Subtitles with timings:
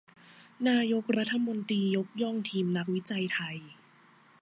[0.69, 3.57] นายกรัฐมนตรียกย่องทีมนักวิจัยไทย